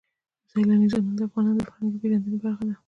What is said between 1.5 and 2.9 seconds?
د فرهنګي پیژندنې برخه ده.